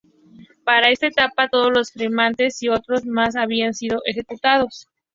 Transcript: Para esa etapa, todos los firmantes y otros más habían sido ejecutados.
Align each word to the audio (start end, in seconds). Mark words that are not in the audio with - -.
Para 0.63 0.89
esa 0.89 1.05
etapa, 1.05 1.47
todos 1.47 1.71
los 1.71 1.91
firmantes 1.91 2.63
y 2.63 2.69
otros 2.69 3.05
más 3.05 3.35
habían 3.35 3.75
sido 3.75 3.99
ejecutados. 4.05 4.87